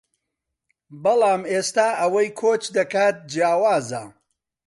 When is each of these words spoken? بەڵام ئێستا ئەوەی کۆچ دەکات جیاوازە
بەڵام 1.03 1.41
ئێستا 1.51 1.87
ئەوەی 1.99 2.27
کۆچ 2.39 2.63
دەکات 2.75 3.15
جیاوازە 3.31 4.03